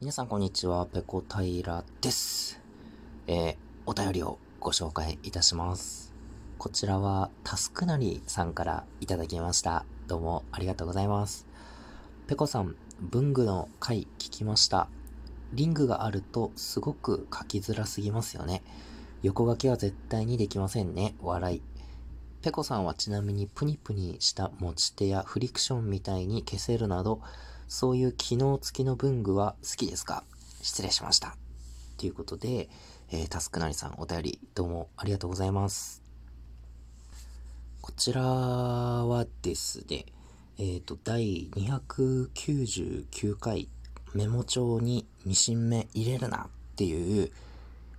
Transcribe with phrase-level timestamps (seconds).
[0.00, 2.60] 皆さんこんにちは、ペコ平です。
[3.26, 6.14] えー、お便りをご紹介いたします。
[6.56, 9.84] こちらは、タスクなりさんからいただきました。
[10.06, 11.48] どうもありがとうございます。
[12.28, 14.88] ペコさん、文具の回聞きました。
[15.52, 18.62] リングがあるとすごく書きづらすぎますよね。
[19.22, 21.16] 横書きは絶対にできませんね。
[21.20, 21.62] 笑い。
[22.42, 27.20] ペコさんはちなみにプニプニした持ち手やフリクションみたいに消せるなど、
[27.68, 30.24] そういう機能付きの文具は好きですか？
[30.62, 31.36] 失礼しました。
[31.98, 32.68] ということで、
[33.10, 36.02] えー、タスクなりさんお便りどうもありがとうございます。
[37.80, 40.04] こちらはですね、
[40.58, 43.68] えっ、ー、と、第299回
[44.14, 47.30] メモ帳にミシン目入れるなっていう、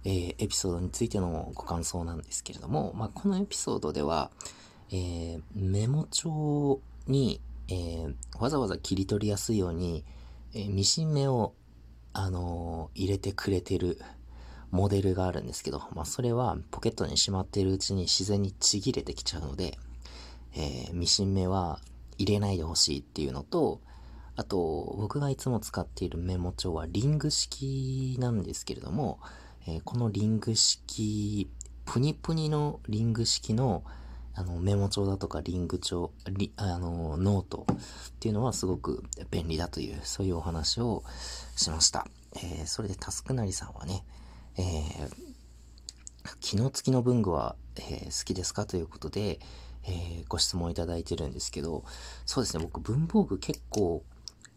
[0.06, 4.30] えー、エピソードについてのご感想なんですけれども、まあ、このエピソードでは、
[4.92, 7.42] えー、メモ帳に
[7.72, 10.04] えー、わざわざ切り取りやすいように、
[10.54, 11.54] えー、ミシン目を、
[12.14, 14.00] あのー、入れてくれてる
[14.72, 19.78] モデルがあるんですけど、まあ、それはポケットにしまっているうちに自然にちぎれてきちゃうので、
[20.56, 21.80] えー、ミシン目は
[22.18, 23.82] 入れないでほしいっていうのと、
[24.36, 29.20] あと、僕がいつも使っているメモ帳はリング式なんですけれども、
[29.68, 31.50] えー、このリング式、
[31.86, 33.84] プニプニのリング式の、
[34.40, 37.76] あの、メモ帳だとかリング帳、リあの、ノートっ
[38.20, 41.04] ていうのはすごく便利だという、そういうお話を
[41.58, 42.08] しました。
[42.36, 44.06] えー、それでタスクなりさんはね、
[44.58, 49.42] えー、機能付きの文具は、えー、好きですかということで、
[49.84, 51.84] え、ご質問いただいてるんですけど、
[52.26, 54.06] そうですね、僕文房具結構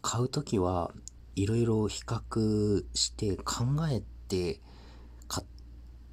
[0.01, 0.91] 買うときは
[1.35, 4.61] いろいろ比較して考えて
[5.27, 5.47] 買っ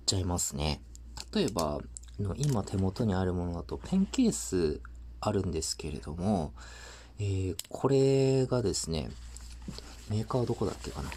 [0.06, 0.82] ちゃいますね。
[1.32, 1.80] 例えば、
[2.22, 4.80] の今手元にあるものだとペンケース
[5.20, 6.52] あるんですけれども、
[7.18, 9.10] えー、これがですね、
[10.08, 11.10] メーカーはどこだっけかな。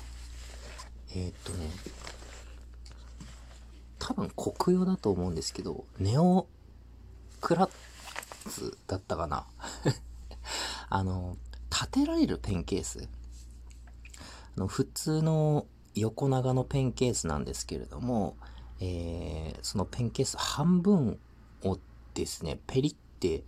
[1.15, 1.69] えー、っとね、
[3.99, 6.47] 多分国用だと思うんですけど、ネオ
[7.39, 9.45] クラッツだったかな。
[10.89, 11.37] あの、
[11.71, 13.07] 立てられるペンケース。
[14.57, 18.35] あの普通の横長のペンケースなんですけれども、
[18.79, 21.19] えー、そのペンケース半分
[21.63, 21.79] を
[22.13, 23.43] ですね、ペリって、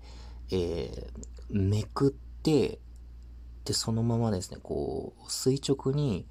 [0.51, 2.79] えー、めくって、
[3.65, 6.25] で、そのままですね、こう、垂直に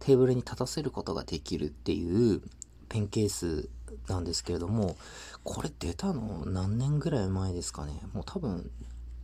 [0.00, 2.40] テーブルに立たせることができるっていう
[2.88, 3.68] ペンケース
[4.08, 4.96] なんですけれども、
[5.44, 8.00] これ出たの何年ぐらい前ですかね。
[8.12, 8.70] もう多分、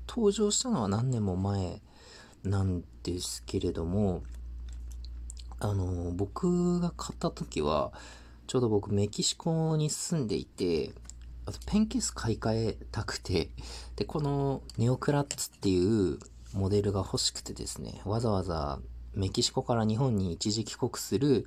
[0.08, 1.80] 登場したのは何年も前
[2.42, 4.22] なんですけれども、
[5.60, 7.92] あの、僕が買った時は、
[8.46, 10.92] ちょうど僕メキシコに住んでいて、
[11.46, 13.50] あとペンケース買い替えたくて、
[13.96, 16.18] で、このネオクラッツっていう
[16.52, 18.78] モデルが欲しくてですね、わざわざ
[19.14, 21.46] メキシコから日本に一時帰国する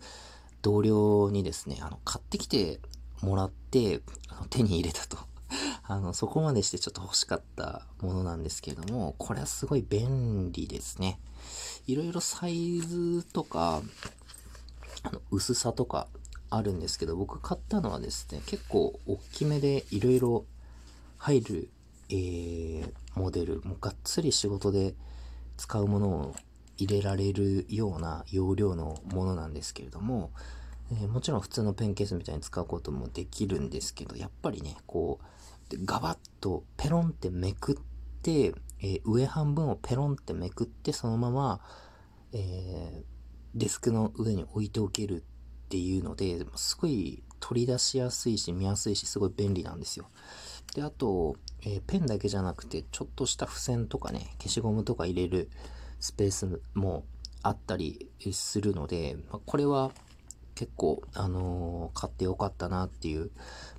[0.61, 2.79] 同僚にですね、あの、買ってきて
[3.21, 5.17] もらって、あの手に入れたと。
[5.83, 11.19] あの、そこまでしてちょっと欲しかったものなんですけれども、これはすごい便利ですね。
[11.87, 13.81] いろいろサイズとか、
[15.03, 16.07] あの、薄さとか、
[16.49, 20.45] あるんですけど、僕買ったのはですね、結構大きめでいろいろ
[21.17, 21.69] 入る、
[22.09, 24.95] えー、モデル、もうがっつり仕事で
[25.57, 26.35] 使うものを
[26.77, 30.31] 入れられるような容量のものなんですけれども、
[30.91, 37.75] えー、もちろん普通のペンケースみたいに使うこともできるんですけど、やっぱりね、こう、ガバッとペロンってめくっ
[38.21, 41.59] て、えー、上半分をペロンってめくって、そのまま、
[42.31, 45.21] えー、デスクの上に置いておけるっ
[45.69, 50.09] ていうので、すごい取り出しやすいし見やすいし、すごい便利なんですよ。
[50.73, 55.49] で、あと、えー、ペンだけじゃなくて、ちょっとした付箋とかね、消しゴムとか入れる
[55.99, 57.03] スペースも
[57.43, 59.91] あったりするので、まあ、これは
[60.55, 63.31] 結構、あのー、買ってよかったなっていう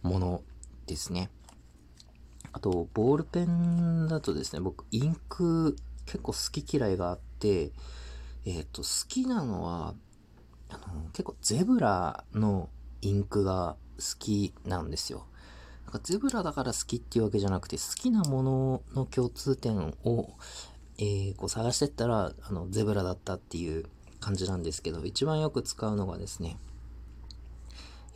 [0.02, 0.42] もの
[0.86, 1.30] ですね。
[2.52, 5.76] あと、ボールペンだとですね、僕、インク
[6.06, 7.72] 結構好き嫌いがあって、
[8.46, 9.94] えっ、ー、と、好きなのは、
[10.70, 12.68] あの、結構ゼブラの
[13.00, 15.26] インクが好きなんですよ。
[15.84, 20.30] なんかゼブラだから好きっていうわけじゃなくて、好きなものの共通点を、
[20.98, 23.86] えー、こう探してったら、あの、ゼブラだったっていう
[24.20, 26.58] 感じなんですけど、一番よく使うのがですね、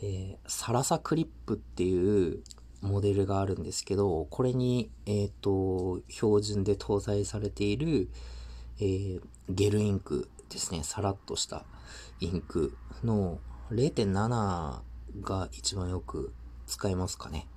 [0.01, 2.43] えー、サラサクリップっていう
[2.81, 8.09] モデルがあるんですけど、これに、えっ、ー、と、標準で搭載されている、
[8.79, 11.65] えー、ゲルインクですね、さらっとした
[12.19, 13.39] インクの
[13.71, 14.81] 0.7
[15.21, 16.33] が一番よく
[16.67, 17.47] 使えますかね。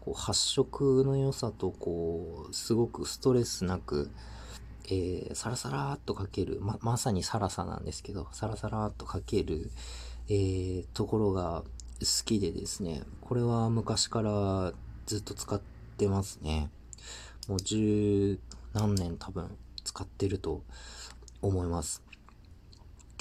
[0.00, 4.10] こう発色の良さと、こう、すごくストレスなく、
[4.86, 9.70] えー、サラサラーっと書ける、ま、まさにサラサなんですけど、サラサラーっと書ける、
[10.28, 11.64] えー、ところが
[12.00, 14.72] 好きでですね、これは昔から
[15.06, 15.60] ずっと使っ
[15.96, 16.70] てますね。
[17.48, 18.38] もう十
[18.74, 20.62] 何年多分使ってると
[21.40, 22.03] 思います。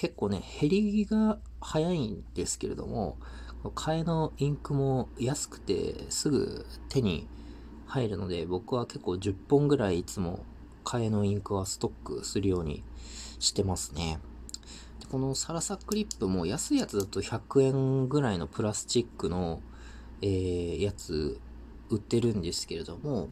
[0.03, 3.15] 結構ね、減りが早いんですけれども、
[3.63, 7.25] 替えのインクも安くてすぐ手に
[7.88, 10.44] 入るので、僕は結構10本ぐらいいつも
[10.83, 12.83] 替えのインクはストックするように
[13.39, 14.19] してますね。
[15.09, 19.61] このサラサクリップも安いやつだと100円ぐらいのプラスチックの、
[20.21, 21.39] えー、やつ
[21.89, 23.29] 売ってるんですけれども、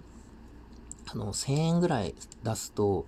[1.14, 3.08] あの、1000円ぐらい出すと、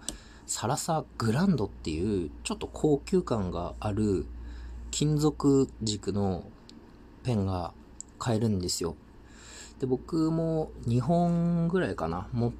[0.53, 4.27] サラサグランドっていうちょっと高級感がある
[4.91, 6.43] 金属軸の
[7.23, 7.73] ペンが
[8.19, 8.95] 買えるんですよ。
[9.79, 12.27] で、僕も2本ぐらいかな。
[12.33, 12.53] も、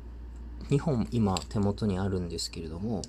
[0.71, 3.03] 2本今手元にあるんですけれども、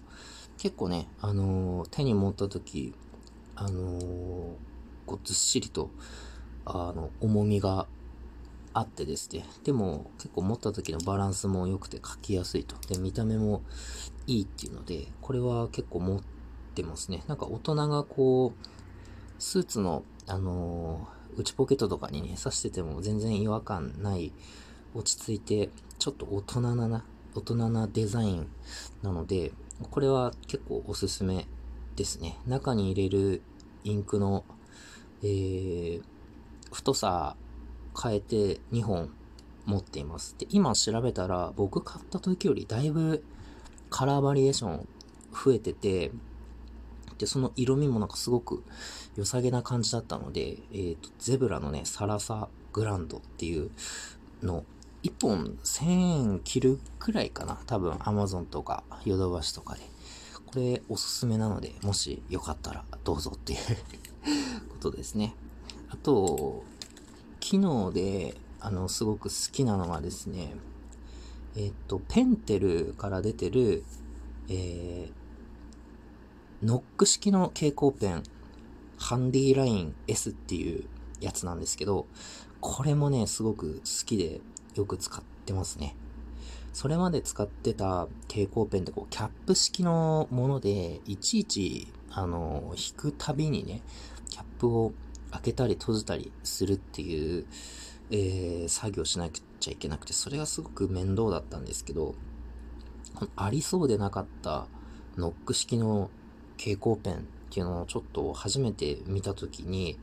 [0.59, 2.93] 結構ね、あのー、手に持った時、
[3.57, 4.03] あのー、
[5.07, 5.89] こうずっしりと、
[6.67, 7.87] あの、重みが
[8.75, 9.47] あってですね。
[9.63, 12.77] でも結構持った時のバランスも良くて書きやすいと。
[12.93, 13.63] で、見た目も
[14.27, 16.21] いいっていうので、これは結構持っ
[16.75, 17.23] てますね。
[17.29, 18.67] なんか大人がこう、
[19.39, 24.33] スーツの、あのー、内ポケットとかにね、刺してても全然違和感ない、
[24.95, 27.05] 落ち着いて、ちょっと大人なな、
[27.35, 28.49] 大人なデザイン
[29.03, 29.53] なので、
[29.91, 31.47] これは結構おすすめ
[31.97, 32.39] ですね。
[32.47, 33.43] 中に入れる
[33.83, 34.45] インクの、
[35.23, 36.03] えー、
[36.73, 37.37] 太さ
[38.01, 39.11] 変えて2本
[39.67, 40.37] 持っています。
[40.39, 43.25] で、今調べたら僕買った時よりだいぶ
[43.95, 44.89] カラーバリエーション
[45.33, 46.11] 増えてて、
[47.17, 48.65] で、その色味もなんかすごく
[49.15, 53.71] 良さげな感じだったので、えっ、ー、と、ゼブラのね、サラサグランドっていう
[54.43, 54.65] の、
[55.05, 55.85] 1本1000
[56.33, 57.61] 円切るくらいかな。
[57.67, 59.83] 多分 Amazon とかヨドバシとかで。
[60.47, 63.59] これおすすめなので、もしよかったらどうぞっていう
[64.75, 65.37] ことですね。
[65.91, 66.65] あと、
[67.39, 70.57] 機能で、あの、すごく好きなのはですね、
[71.57, 73.85] えっと、ペンテルから出てる、
[74.49, 75.11] えー、
[76.67, 78.23] ノック式の蛍光ペン、
[78.99, 80.85] ハンディライン S っていう
[81.21, 82.07] やつなんですけど、
[82.61, 84.41] これもね、すごく好きで
[84.75, 85.95] よく使ってますね。
[86.73, 93.81] それまで使ってた蛍光ペンってこう、キャップ式のもので、いちいち、あの、引くたびにね、
[94.29, 94.93] キャップを
[95.31, 97.47] 開けたり閉じたりするっていう、
[98.11, 102.15] えー、作業しなくちゃいけなくて、それがすごく面倒だったんですけど、
[103.37, 104.67] ありそうでなかった
[105.17, 106.11] ノック式の
[106.57, 107.19] 蛍光ペンっ
[107.51, 109.99] ていうのをちょっと初めて見たときに、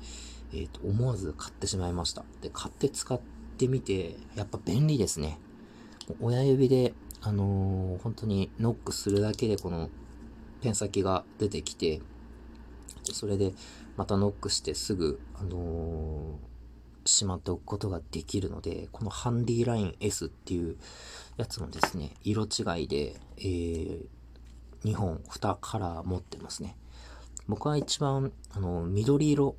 [0.53, 2.23] えー、と思わず買ってしまいました。
[2.41, 3.19] で、買って使っ
[3.57, 5.37] てみて、やっぱ便利ですね。
[6.19, 9.89] 親指で、あのー、本当にノックするだけでこの
[10.61, 12.01] ペン先が出てきて、
[13.03, 13.53] それで
[13.97, 16.50] またノックしてすぐ、あのー、
[17.06, 20.77] しまっておくことができるので、このハンディライン S っていう
[21.38, 24.07] やつもですね、色違いで、えー、
[24.83, 26.77] 2本、2カラー持ってますね。
[27.48, 29.56] 僕は一番、あの、緑色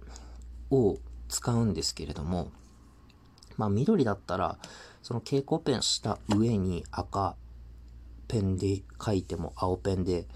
[0.70, 0.98] を
[1.28, 2.50] 使うんですけれども、
[3.56, 4.58] まあ緑だったら、
[5.02, 7.36] その蛍光ペンした上に赤
[8.28, 10.26] ペンで書いても、青ペンで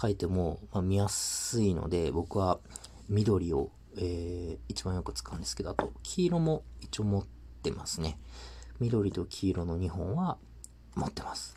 [0.00, 2.58] 書いても、まあ、見やすいので、僕は
[3.08, 7.26] 緑を、えー、一番よく使うんですけど、あと黄色も一応持っ
[7.62, 8.18] てますね。
[8.80, 10.36] 緑と黄色の2本は
[10.94, 11.56] 持ってます。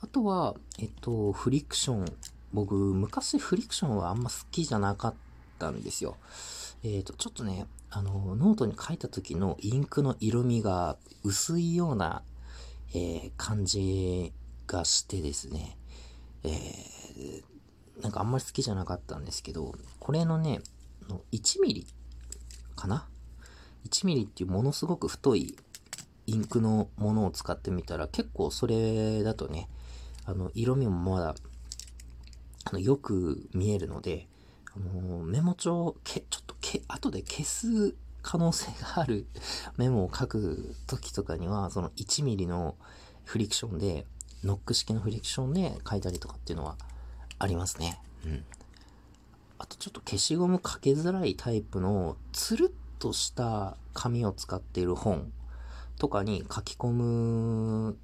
[0.00, 2.04] あとは、えっと、フリクション。
[2.52, 5.14] 僕、昔フリクションはあんま好きじゃなかっ
[5.58, 6.16] たんですよ。
[6.82, 12.22] えっ、と、ちょっとね、あの、ノートに書いた時のインクの色味が薄いような、
[12.94, 14.32] えー、感じ
[14.66, 15.78] がしてですね、
[16.44, 20.60] えー、なんかあんまり好きじゃなかったんですけど、これのね、
[21.08, 21.86] の1ミリ
[22.76, 23.08] かな
[23.88, 25.56] ?1 ミリっていうものすごく太い
[26.26, 29.68] インクのものを使ってみたら、結構それだとね、
[30.24, 31.34] あの、色味もまだ、
[32.64, 34.28] あの、よく見えるので、
[34.74, 39.26] あの、メモ帳、け、ちょっとけ、後で消す可能性がある
[39.76, 42.76] メモを書く時とかには、その1ミリの
[43.24, 44.06] フリクションで、
[44.44, 46.76] ノック式のフリクションで書いたりとかっていうのは
[47.38, 48.00] ありますね。
[48.24, 48.44] うん。
[49.62, 55.32] あとちょっと消しゴムかけづらいタイプのつるっとした紙を使っている本
[56.00, 57.96] とかに書き込む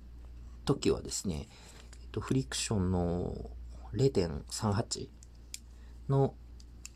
[0.64, 1.48] 時はですね、
[2.00, 3.34] えっと、フリクションの
[3.92, 5.08] 0.38
[6.08, 6.34] の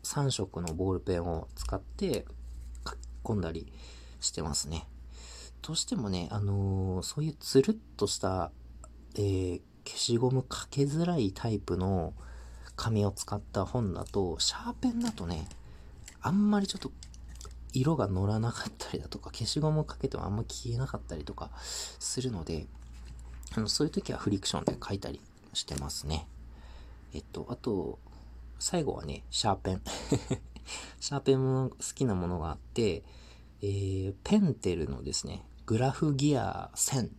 [0.03, 2.25] 3色のボールペンを使って
[2.87, 3.69] 書き込んだり
[4.21, 4.87] してますね。
[5.61, 8.49] どうしてもね、あのー、そういうつるっとした、
[9.15, 12.13] えー、消しゴムかけづらいタイプの
[12.83, 15.47] 紙を使った本だと、シャーペンだとね、
[16.21, 16.91] あんまりちょっと
[17.71, 22.67] 色が乗らなかったりだとか、消しゴムかけてもあんま消えなかったりとかするので、
[23.55, 25.21] あのそういう時はフリクションで書いたり
[25.53, 26.27] してますね。
[27.13, 27.99] えっと、あと、
[28.59, 29.81] 最後はね、シャーペン。
[30.99, 33.03] シャーペンも好きなものがあって、
[33.61, 37.09] えー、ペンテルのですね、グラフギア1000っ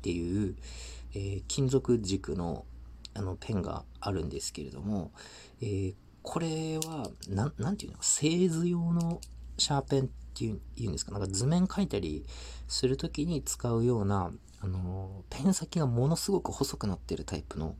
[0.00, 0.56] ていう、
[1.12, 2.64] えー、金属軸の
[3.14, 5.12] あのペンがあるんですけれども、
[5.60, 9.20] えー、これは、なん、なんていうの製図用の
[9.58, 11.12] シャーペンっていうんですか。
[11.12, 12.24] なんか図面描いたり
[12.66, 14.30] するときに使うような、
[14.60, 17.76] あの、ペン先がものすごく細くなってるタイプの、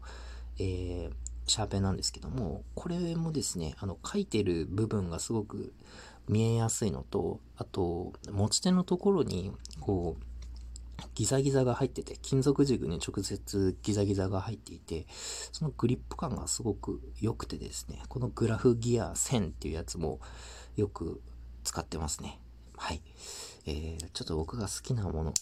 [0.59, 1.11] えー、
[1.47, 5.73] シャーペンなんですけども、これもですね、あの、書いてる部分がすごく
[6.29, 10.25] 見えやすいのと、あと、持ち手のところに、こう、
[11.15, 15.07] ギザギザが入ってて、金属軸に直接ギザギザが入っていて、
[15.53, 20.21] そのグリップ感がすごく良くてですね、このグラフギア1000っていうやつも
[20.77, 21.21] よく
[21.65, 22.41] 使ってますね。
[22.77, 23.03] はい。
[23.67, 25.33] えー、ちょっと僕が好きなものね、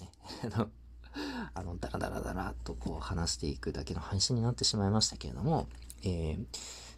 [1.55, 5.69] あの、ダラダラダラとこう話していくだけの配信になってしまいましたけれども、
[6.05, 6.45] えー、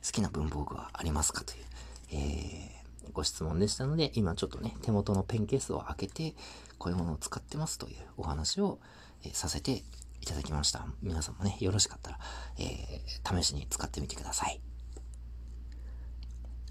[0.04, 1.64] 好きな文房具はありますかという、
[2.12, 2.73] えー、
[3.12, 6.34] ご質問でしたので、今ちょっとね、手元のペンケースを開けて、
[6.78, 8.78] こういうものを使ってますというお話を、
[9.24, 9.82] え、させて
[10.20, 10.86] いただきました。
[11.02, 12.18] 皆さんもね、よろしかったら、
[12.58, 14.60] えー、試しに使ってみてください。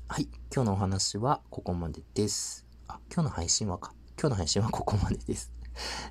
[0.08, 0.28] はい。
[0.54, 2.66] 今日のお話はここまでです。
[2.88, 3.94] あ、今日の配信はか。
[4.20, 5.52] 今日の配信はここまでです。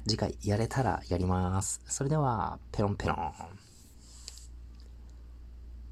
[0.08, 1.80] 次回やれたらやります。
[1.86, 3.71] それでは、ペロンペロン。